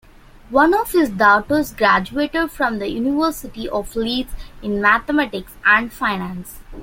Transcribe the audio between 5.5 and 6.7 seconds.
and Finance.